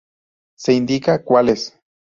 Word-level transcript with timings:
Se 0.55 0.73
indica 0.73 1.23
cuáles. 1.23 1.77